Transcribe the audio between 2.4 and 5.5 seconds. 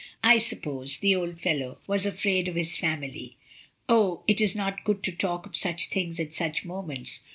of his family." "Oh! It is not good to talk